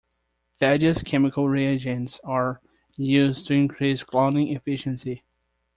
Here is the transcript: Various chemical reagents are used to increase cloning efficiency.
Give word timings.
Various 0.57 1.03
chemical 1.03 1.47
reagents 1.47 2.19
are 2.23 2.59
used 2.95 3.45
to 3.49 3.53
increase 3.53 4.03
cloning 4.03 4.55
efficiency. 4.55 5.21